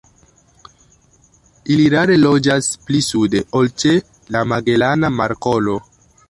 [1.75, 3.93] Ili rare loĝas pli sude ol ĉe
[4.37, 5.79] la Magelana Markolo.